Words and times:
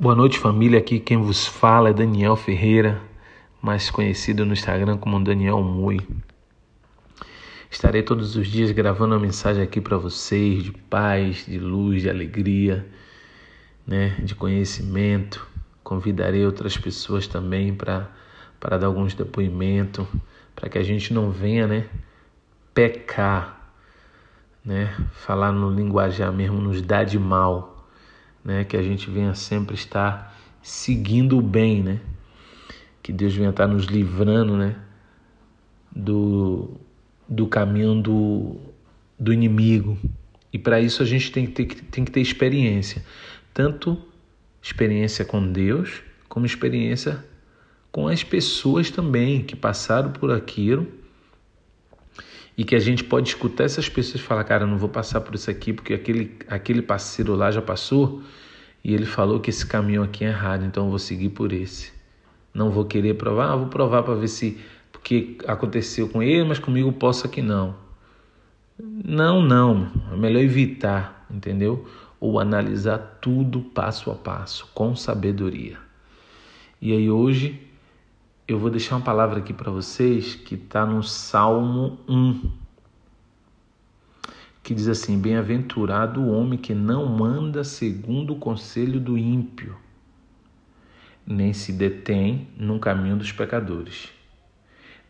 Boa 0.00 0.14
noite, 0.14 0.38
família. 0.38 0.78
Aqui 0.78 1.00
quem 1.00 1.16
vos 1.16 1.44
fala 1.44 1.90
é 1.90 1.92
Daniel 1.92 2.36
Ferreira, 2.36 3.02
mais 3.60 3.90
conhecido 3.90 4.46
no 4.46 4.52
Instagram 4.52 4.96
como 4.96 5.18
Daniel 5.18 5.60
Mui. 5.60 5.98
Estarei 7.68 8.04
todos 8.04 8.36
os 8.36 8.46
dias 8.46 8.70
gravando 8.70 9.16
uma 9.16 9.20
mensagem 9.20 9.60
aqui 9.60 9.80
para 9.80 9.96
vocês 9.96 10.62
de 10.62 10.70
paz, 10.70 11.46
de 11.46 11.58
luz, 11.58 12.02
de 12.02 12.08
alegria, 12.08 12.86
né, 13.84 14.10
de 14.22 14.36
conhecimento. 14.36 15.44
Convidarei 15.82 16.46
outras 16.46 16.78
pessoas 16.78 17.26
também 17.26 17.74
para 17.74 18.08
para 18.60 18.78
dar 18.78 18.86
alguns 18.86 19.14
depoimentos, 19.14 20.06
para 20.54 20.68
que 20.68 20.78
a 20.78 20.82
gente 20.84 21.12
não 21.12 21.32
venha, 21.32 21.66
né, 21.66 21.88
pecar, 22.72 23.72
né, 24.64 24.94
falar 25.10 25.50
no 25.50 25.68
linguajar 25.68 26.32
mesmo 26.32 26.60
nos 26.60 26.80
dá 26.80 27.02
de 27.02 27.18
mal 27.18 27.77
né? 28.48 28.64
Que 28.64 28.78
a 28.78 28.82
gente 28.82 29.10
venha 29.10 29.34
sempre 29.34 29.74
estar 29.74 30.34
seguindo 30.62 31.36
o 31.36 31.42
bem, 31.42 31.82
né? 31.82 32.00
Que 33.02 33.12
Deus 33.12 33.34
venha 33.34 33.50
estar 33.50 33.66
nos 33.66 33.84
livrando, 33.84 34.56
né? 34.56 34.74
Do, 35.94 36.70
do 37.28 37.46
caminho 37.46 38.00
do, 38.00 38.56
do 39.18 39.34
inimigo. 39.34 39.98
E 40.50 40.58
para 40.58 40.80
isso 40.80 41.02
a 41.02 41.06
gente 41.06 41.30
tem 41.30 41.44
que, 41.44 41.52
ter, 41.52 41.84
tem 41.90 42.04
que 42.06 42.10
ter 42.10 42.22
experiência. 42.22 43.04
Tanto 43.52 44.02
experiência 44.62 45.26
com 45.26 45.52
Deus, 45.52 46.02
como 46.26 46.46
experiência 46.46 47.22
com 47.92 48.08
as 48.08 48.24
pessoas 48.24 48.90
também 48.90 49.42
que 49.42 49.54
passaram 49.54 50.10
por 50.10 50.30
aquilo 50.30 50.86
e 52.58 52.64
que 52.64 52.74
a 52.74 52.80
gente 52.80 53.04
pode 53.04 53.28
escutar 53.28 53.62
essas 53.62 53.88
pessoas 53.88 54.20
falar, 54.20 54.42
cara, 54.42 54.66
não 54.66 54.76
vou 54.76 54.88
passar 54.88 55.20
por 55.20 55.36
isso 55.36 55.48
aqui 55.48 55.72
porque 55.72 55.94
aquele, 55.94 56.36
aquele 56.48 56.82
parceiro 56.82 57.36
lá 57.36 57.52
já 57.52 57.62
passou 57.62 58.20
e 58.82 58.92
ele 58.92 59.06
falou 59.06 59.38
que 59.38 59.48
esse 59.48 59.64
caminho 59.64 60.02
aqui 60.02 60.24
é 60.24 60.28
errado, 60.28 60.64
então 60.64 60.86
eu 60.86 60.90
vou 60.90 60.98
seguir 60.98 61.28
por 61.28 61.52
esse. 61.52 61.92
Não 62.52 62.68
vou 62.68 62.84
querer 62.84 63.14
provar, 63.14 63.54
vou 63.54 63.68
provar 63.68 64.02
para 64.02 64.14
ver 64.14 64.26
se 64.26 64.58
porque 64.90 65.38
aconteceu 65.46 66.08
com 66.08 66.20
ele, 66.20 66.42
mas 66.42 66.58
comigo 66.58 66.92
possa 66.92 67.28
que 67.28 67.40
não. 67.40 67.76
Não, 68.76 69.40
não, 69.40 69.92
é 70.12 70.16
melhor 70.16 70.42
evitar, 70.42 71.24
entendeu? 71.30 71.86
Ou 72.18 72.40
analisar 72.40 72.98
tudo 73.20 73.60
passo 73.60 74.10
a 74.10 74.16
passo, 74.16 74.68
com 74.74 74.96
sabedoria. 74.96 75.78
E 76.82 76.92
aí 76.92 77.08
hoje 77.08 77.67
eu 78.48 78.58
vou 78.58 78.70
deixar 78.70 78.96
uma 78.96 79.04
palavra 79.04 79.40
aqui 79.40 79.52
para 79.52 79.70
vocês 79.70 80.34
que 80.34 80.54
está 80.54 80.86
no 80.86 81.02
Salmo 81.02 81.98
1, 82.08 82.50
que 84.62 84.74
diz 84.74 84.88
assim: 84.88 85.20
Bem-aventurado 85.20 86.22
o 86.22 86.32
homem 86.32 86.58
que 86.58 86.72
não 86.72 87.22
anda 87.22 87.62
segundo 87.62 88.32
o 88.32 88.38
conselho 88.38 88.98
do 88.98 89.18
ímpio, 89.18 89.76
nem 91.26 91.52
se 91.52 91.74
detém 91.74 92.48
no 92.56 92.80
caminho 92.80 93.18
dos 93.18 93.30
pecadores, 93.30 94.08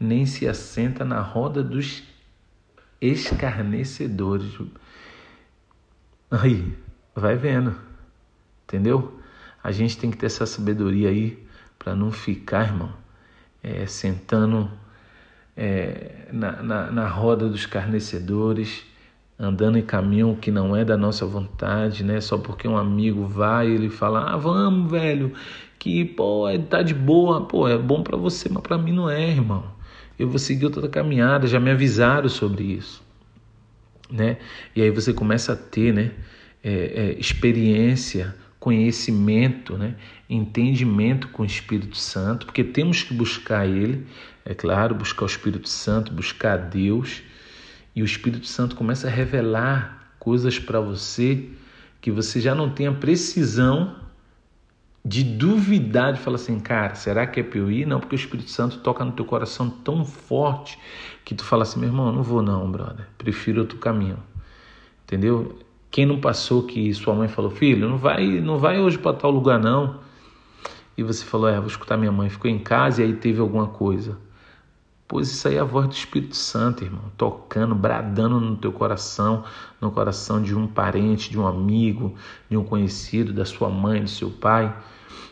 nem 0.00 0.26
se 0.26 0.48
assenta 0.48 1.04
na 1.04 1.20
roda 1.20 1.62
dos 1.62 2.02
escarnecedores. 3.00 4.52
Aí, 6.28 6.76
vai 7.14 7.36
vendo, 7.36 7.72
entendeu? 8.64 9.20
A 9.62 9.70
gente 9.70 9.96
tem 9.96 10.10
que 10.10 10.16
ter 10.16 10.26
essa 10.26 10.44
sabedoria 10.44 11.08
aí 11.08 11.46
para 11.78 11.94
não 11.94 12.10
ficar, 12.10 12.66
irmão 12.66 12.92
é, 13.62 13.86
sentando 13.86 14.70
é, 15.56 16.28
na, 16.32 16.62
na, 16.62 16.90
na, 16.90 17.08
roda 17.08 17.48
dos 17.48 17.66
carnecedores, 17.66 18.84
andando 19.38 19.78
em 19.78 19.82
caminho 19.82 20.36
que 20.40 20.50
não 20.50 20.74
é 20.74 20.84
da 20.84 20.96
nossa 20.96 21.26
vontade, 21.26 22.04
né? 22.04 22.20
Só 22.20 22.38
porque 22.38 22.66
um 22.68 22.76
amigo 22.76 23.24
vai 23.26 23.68
e 23.68 23.74
ele 23.74 23.90
fala, 23.90 24.32
ah, 24.32 24.36
vamos, 24.36 24.90
velho, 24.90 25.32
que, 25.78 26.04
pô, 26.04 26.48
é, 26.48 26.58
tá 26.58 26.82
de 26.82 26.94
boa, 26.94 27.46
pô, 27.46 27.68
é 27.68 27.78
bom 27.78 28.02
para 28.02 28.16
você, 28.16 28.48
mas 28.48 28.62
para 28.62 28.78
mim 28.78 28.92
não 28.92 29.10
é, 29.10 29.30
irmão. 29.30 29.64
Eu 30.18 30.28
vou 30.28 30.38
seguir 30.38 30.64
outra 30.64 30.88
caminhada, 30.88 31.46
já 31.46 31.60
me 31.60 31.70
avisaram 31.70 32.28
sobre 32.28 32.64
isso, 32.64 33.02
né? 34.10 34.38
E 34.74 34.82
aí 34.82 34.90
você 34.90 35.12
começa 35.12 35.52
a 35.52 35.56
ter, 35.56 35.92
né, 35.92 36.12
é, 36.62 36.72
é 36.72 37.20
experiência 37.20 38.34
conhecimento, 38.58 39.78
né? 39.78 39.94
entendimento 40.28 41.28
com 41.28 41.42
o 41.42 41.46
Espírito 41.46 41.96
Santo, 41.96 42.46
porque 42.46 42.64
temos 42.64 43.02
que 43.02 43.14
buscar 43.14 43.66
Ele, 43.66 44.06
é 44.44 44.54
claro, 44.54 44.94
buscar 44.94 45.24
o 45.24 45.26
Espírito 45.26 45.68
Santo, 45.68 46.12
buscar 46.12 46.56
Deus, 46.56 47.22
e 47.94 48.02
o 48.02 48.04
Espírito 48.04 48.46
Santo 48.46 48.76
começa 48.76 49.06
a 49.06 49.10
revelar 49.10 50.12
coisas 50.18 50.58
para 50.58 50.80
você 50.80 51.48
que 52.00 52.10
você 52.10 52.40
já 52.40 52.54
não 52.54 52.70
tem 52.70 52.86
a 52.86 52.92
precisão 52.92 53.96
de 55.04 55.24
duvidar, 55.24 56.12
de 56.12 56.20
falar 56.20 56.36
assim, 56.36 56.60
cara, 56.60 56.94
será 56.94 57.26
que 57.26 57.40
é 57.40 57.42
para 57.42 57.58
eu 57.58 57.70
ir? 57.70 57.86
Não, 57.86 57.98
porque 57.98 58.14
o 58.14 58.18
Espírito 58.18 58.50
Santo 58.50 58.78
toca 58.80 59.04
no 59.04 59.12
teu 59.12 59.24
coração 59.24 59.70
tão 59.70 60.04
forte 60.04 60.78
que 61.24 61.34
tu 61.34 61.44
fala 61.44 61.62
assim, 61.62 61.80
meu 61.80 61.88
irmão, 61.88 62.12
não 62.12 62.22
vou 62.22 62.42
não, 62.42 62.70
brother, 62.70 63.06
prefiro 63.16 63.60
outro 63.60 63.78
caminho, 63.78 64.18
entendeu? 65.04 65.58
Quem 65.90 66.06
não 66.06 66.20
passou 66.20 66.62
que 66.62 66.92
sua 66.94 67.14
mãe 67.14 67.28
falou, 67.28 67.50
filho, 67.50 67.88
não 67.88 67.96
vai, 67.96 68.26
não 68.40 68.58
vai 68.58 68.78
hoje 68.78 68.98
para 68.98 69.16
tal 69.16 69.30
lugar 69.30 69.58
não. 69.58 70.00
E 70.96 71.02
você 71.02 71.24
falou, 71.24 71.48
é, 71.48 71.58
vou 71.58 71.68
escutar 71.68 71.96
minha 71.96 72.12
mãe. 72.12 72.28
Ficou 72.28 72.50
em 72.50 72.58
casa 72.58 73.02
e 73.02 73.06
aí 73.06 73.12
teve 73.14 73.40
alguma 73.40 73.68
coisa. 73.68 74.18
Pois 75.08 75.30
isso 75.30 75.48
aí 75.48 75.56
é 75.56 75.60
a 75.60 75.64
voz 75.64 75.88
do 75.88 75.94
Espírito 75.94 76.36
Santo, 76.36 76.84
irmão, 76.84 77.04
tocando, 77.16 77.74
bradando 77.74 78.38
no 78.38 78.56
teu 78.56 78.70
coração, 78.70 79.42
no 79.80 79.90
coração 79.90 80.42
de 80.42 80.54
um 80.54 80.66
parente, 80.66 81.30
de 81.30 81.38
um 81.38 81.46
amigo, 81.46 82.14
de 82.50 82.58
um 82.58 82.62
conhecido, 82.62 83.32
da 83.32 83.46
sua 83.46 83.70
mãe, 83.70 84.02
do 84.02 84.10
seu 84.10 84.30
pai. 84.30 84.76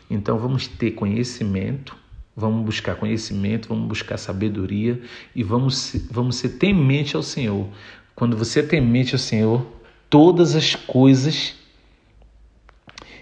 Então 0.08 0.38
vamos 0.38 0.66
ter 0.66 0.92
conhecimento, 0.92 1.94
vamos 2.34 2.64
buscar 2.64 2.94
conhecimento, 2.94 3.68
vamos 3.68 3.86
buscar 3.86 4.16
sabedoria 4.16 5.02
e 5.34 5.42
vamos, 5.42 5.94
vamos 6.10 6.36
ser 6.36 6.50
temente 6.50 7.14
ao 7.14 7.22
Senhor. 7.22 7.68
Quando 8.14 8.34
você 8.34 8.60
é 8.60 8.62
temente 8.62 9.14
ao 9.14 9.18
Senhor, 9.18 9.66
todas 10.08 10.54
as 10.54 10.74
coisas 10.74 11.54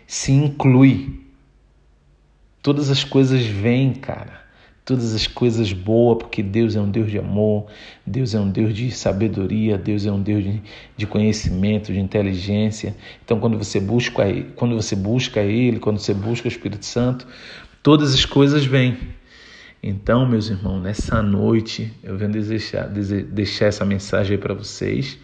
se 0.07 0.33
inclui. 0.33 1.21
Todas 2.63 2.91
as 2.91 3.05
coisas 3.05 3.45
vêm, 3.45 3.93
cara. 3.93 4.43
Todas 4.85 5.15
as 5.15 5.27
coisas 5.27 5.73
boas, 5.73 6.19
porque 6.19 6.43
Deus 6.43 6.77
é 6.77 6.81
um 6.81 6.91
Deus 6.91 7.11
de 7.11 7.19
amor, 7.19 7.67
Deus 8.07 8.35
é 8.35 8.41
um 8.41 8.51
Deus 8.51 8.75
de 8.75 8.91
sabedoria, 8.91 9.79
Deus 9.79 10.05
é 10.05 10.13
um 10.13 10.23
Deus 10.23 10.45
de, 10.45 10.63
de 10.95 11.07
conhecimento, 11.07 11.91
de 11.91 11.99
inteligência. 11.99 12.95
Então, 13.25 13.41
quando 13.41 13.57
você 13.57 13.81
busca, 13.81 14.23
quando 14.57 14.75
você 14.75 14.95
busca 14.95 15.41
Ele, 15.41 15.79
quando 15.79 15.99
você 15.99 16.13
busca 16.13 16.47
o 16.47 16.51
Espírito 16.51 16.85
Santo, 16.85 17.27
todas 17.83 18.13
as 18.13 18.27
coisas 18.27 18.67
vêm. 18.67 18.99
Então, 19.83 20.27
meus 20.27 20.49
irmãos, 20.51 20.81
nessa 20.83 21.23
noite 21.23 21.91
eu 22.03 22.17
venho 22.17 22.33
desejar, 22.33 22.89
deixar 22.89 23.67
essa 23.67 23.85
mensagem 23.87 24.37
para 24.37 24.53
vocês 24.53 25.19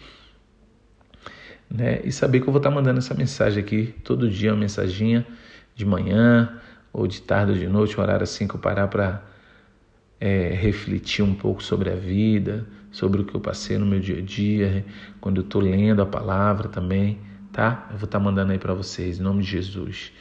né? 1.71 2.01
E 2.03 2.11
saber 2.11 2.41
que 2.41 2.47
eu 2.47 2.51
vou 2.51 2.59
estar 2.59 2.69
mandando 2.69 2.99
essa 2.99 3.13
mensagem 3.13 3.63
aqui 3.63 3.95
todo 4.03 4.29
dia, 4.29 4.51
uma 4.51 4.59
mensaginha 4.59 5.25
de 5.73 5.85
manhã 5.85 6.59
ou 6.91 7.07
de 7.07 7.21
tarde 7.21 7.53
ou 7.53 7.57
de 7.57 7.67
noite, 7.67 7.97
um 7.97 8.01
horário 8.01 8.23
assim 8.23 8.47
que 8.47 8.55
eu 8.55 8.59
parar 8.59 8.87
para 8.87 9.23
é, 10.19 10.49
refletir 10.49 11.23
um 11.23 11.33
pouco 11.33 11.63
sobre 11.63 11.89
a 11.89 11.95
vida, 11.95 12.67
sobre 12.91 13.21
o 13.21 13.25
que 13.25 13.33
eu 13.33 13.39
passei 13.39 13.77
no 13.77 13.85
meu 13.85 13.99
dia 13.99 14.17
a 14.17 14.21
dia, 14.21 14.85
quando 15.21 15.37
eu 15.37 15.43
estou 15.43 15.61
lendo 15.61 16.01
a 16.01 16.05
palavra 16.05 16.67
também, 16.67 17.19
tá? 17.53 17.87
Eu 17.91 17.97
vou 17.97 18.05
estar 18.05 18.19
mandando 18.19 18.51
aí 18.51 18.59
para 18.59 18.73
vocês, 18.73 19.19
em 19.19 19.23
nome 19.23 19.41
de 19.41 19.49
Jesus. 19.49 20.11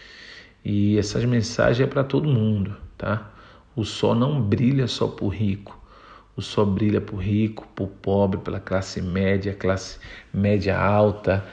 E 0.64 0.96
essas 0.98 1.24
mensagens 1.24 1.80
é 1.80 1.90
para 1.90 2.04
todo 2.04 2.28
mundo, 2.28 2.76
tá? 2.96 3.32
O 3.74 3.84
sol 3.84 4.14
não 4.14 4.40
brilha 4.40 4.86
só 4.86 5.08
por 5.08 5.28
rico, 5.28 5.79
o 6.40 6.42
sol 6.42 6.66
brilha 6.66 7.00
para 7.00 7.14
o 7.14 7.18
rico, 7.18 7.66
para 7.74 7.84
o 7.84 7.88
pobre, 7.88 8.40
pela 8.40 8.58
classe 8.58 9.00
média, 9.00 9.54
classe 9.54 9.98
média 10.32 10.78
alta, 10.78 11.44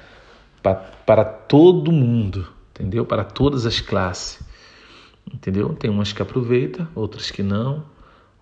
para, 1.05 1.23
todo 1.23 1.91
mundo, 1.91 2.47
entendeu? 2.71 3.05
Para 3.05 3.23
todas 3.23 3.65
as 3.65 3.79
classes, 3.79 4.39
entendeu? 5.31 5.73
Tem 5.75 5.89
umas 5.89 6.12
que 6.12 6.21
aproveita, 6.21 6.89
outras 6.95 7.29
que 7.29 7.44
não, 7.44 7.85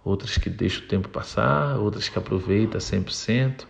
outras 0.03 0.37
que 0.37 0.49
deixam 0.49 0.85
o 0.85 0.87
tempo 0.87 1.09
passar, 1.09 1.77
outras 1.77 2.07
que 2.07 2.17
aproveita 2.17 2.77
100%, 2.77 3.65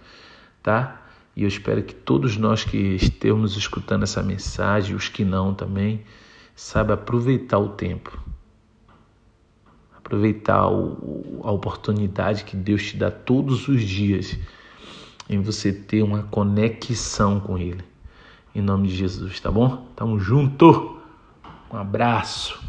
tá? 0.61 1.01
E 1.35 1.43
eu 1.43 1.47
espero 1.47 1.83
que 1.83 1.93
todos 1.93 2.37
nós 2.37 2.63
que 2.63 2.77
estejamos 2.77 3.57
escutando 3.57 4.03
essa 4.03 4.23
mensagem, 4.23 4.95
os 4.95 5.09
que 5.09 5.25
não 5.25 5.53
também, 5.53 6.05
saiba 6.55 6.93
aproveitar 6.93 7.59
o 7.59 7.69
tempo 7.69 8.17
aproveitar 10.05 10.59
a 10.59 11.51
oportunidade 11.51 12.43
que 12.43 12.55
Deus 12.55 12.83
te 12.83 12.97
dá 12.97 13.09
todos 13.09 13.67
os 13.67 13.81
dias 13.81 14.37
em 15.27 15.41
você 15.41 15.73
ter 15.73 16.03
uma 16.03 16.21
conexão 16.23 17.39
com 17.39 17.57
Ele. 17.57 17.83
Em 18.53 18.61
nome 18.61 18.87
de 18.87 18.95
Jesus, 18.95 19.39
tá 19.39 19.49
bom? 19.49 19.87
Tamo 19.95 20.19
junto. 20.19 20.99
Um 21.73 21.77
abraço. 21.77 22.63